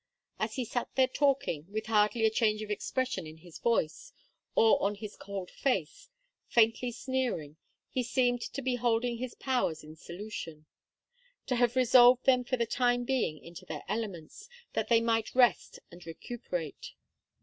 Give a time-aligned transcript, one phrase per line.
[0.39, 4.11] As he sat there talking, with hardly a change of expression in his voice
[4.55, 6.09] or on his cold face,
[6.47, 10.65] faintly sneering, he seemed to be holding his powers in solution;
[11.45, 15.77] to have resolved them for the time being into their elements, that they might rest
[15.91, 16.93] and recuperate.